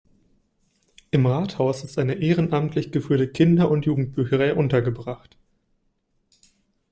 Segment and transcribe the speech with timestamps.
[1.11, 5.37] Im Rathaus ist eine ehrenamtlich geführte Kinder- und Jugendbücherei untergebracht.